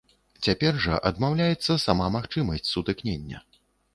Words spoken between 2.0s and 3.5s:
магчымасць сутыкнення.